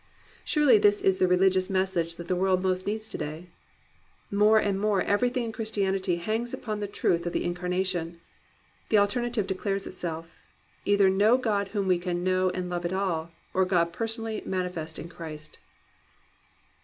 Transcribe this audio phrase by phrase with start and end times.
[0.43, 3.49] Surely this is the religious message that the world most needs to day.
[4.31, 8.19] More and more everything in Christianity hangs upon the truth of the Incarna tion.
[8.89, 10.37] The alternative declares itself.
[10.85, 14.97] Either no God whom we can know and love at all, or God personally manifest
[14.97, 15.59] in Christ